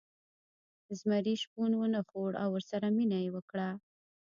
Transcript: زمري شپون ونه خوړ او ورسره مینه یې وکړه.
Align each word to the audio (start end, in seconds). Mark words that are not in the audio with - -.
زمري 0.99 1.35
شپون 1.43 1.71
ونه 1.77 1.99
خوړ 2.07 2.31
او 2.43 2.49
ورسره 2.55 2.87
مینه 2.97 3.17
یې 3.23 3.29
وکړه. 3.35 3.69